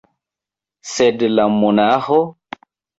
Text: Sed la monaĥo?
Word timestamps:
Sed 0.93 1.27
la 1.35 1.47
monaĥo? 1.59 2.23